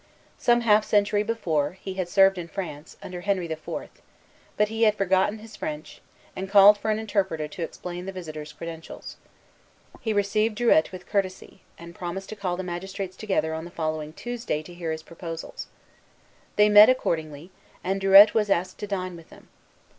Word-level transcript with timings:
Some 0.39 0.61
half 0.61 0.83
a 0.83 0.87
century 0.87 1.21
before, 1.21 1.73
he 1.73 1.93
had 1.93 2.09
served 2.09 2.39
in 2.39 2.47
France, 2.47 2.97
under 3.03 3.21
Henry 3.21 3.45
the 3.45 3.55
Fourth; 3.55 4.01
but 4.57 4.69
he 4.69 4.81
had 4.81 4.95
forgotten 4.95 5.37
his 5.37 5.55
French, 5.55 6.01
and 6.35 6.49
called 6.49 6.79
for 6.79 6.89
an 6.89 6.97
interpreter 6.97 7.47
to 7.47 7.61
explain 7.61 8.07
the 8.07 8.11
visitor's 8.11 8.51
credentials. 8.51 9.17
He 9.99 10.11
received 10.11 10.57
Druilletes 10.57 10.91
with 10.91 11.07
courtesy, 11.07 11.61
and 11.77 11.93
promised 11.93 12.29
to 12.29 12.35
call 12.35 12.57
the 12.57 12.63
magistrates 12.63 13.15
together 13.15 13.53
on 13.53 13.63
the 13.63 13.69
following 13.69 14.11
Tuesday 14.13 14.63
to 14.63 14.73
hear 14.73 14.91
his 14.91 15.03
proposals. 15.03 15.67
They 16.55 16.67
met 16.67 16.89
accordingly, 16.89 17.51
and 17.83 18.01
Druilletes 18.01 18.33
was 18.33 18.49
asked 18.49 18.79
to 18.79 18.87
dine 18.87 19.15
with 19.15 19.29
them. 19.29 19.49